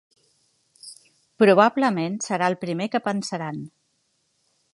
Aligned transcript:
Probablement 1.43 2.15
serà 2.29 2.49
el 2.53 2.59
primer 2.65 2.89
que 2.95 3.03
pensaran. 3.11 3.63